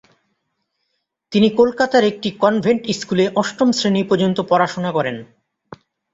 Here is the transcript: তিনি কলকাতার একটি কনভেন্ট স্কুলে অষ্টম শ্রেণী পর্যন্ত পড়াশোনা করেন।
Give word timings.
তিনি 1.31 1.47
কলকাতার 1.51 2.03
একটি 2.03 2.29
কনভেন্ট 2.43 2.81
স্কুলে 2.91 3.25
অষ্টম 3.35 3.69
শ্রেণী 3.71 4.01
পর্যন্ত 4.03 4.37
পড়াশোনা 4.41 4.91
করেন। 4.91 5.17